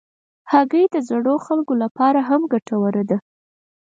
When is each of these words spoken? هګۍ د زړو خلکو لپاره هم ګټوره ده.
هګۍ 0.51 0.85
د 0.93 0.95
زړو 1.09 1.35
خلکو 1.45 1.73
لپاره 1.83 2.19
هم 2.29 2.41
ګټوره 2.53 3.03
ده. 3.09 3.17